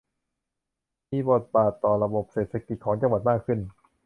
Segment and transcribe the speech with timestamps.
[1.11, 3.59] มีบทบาทต่อระบบเศรษฐกิจของจังหวัดมากขึ้น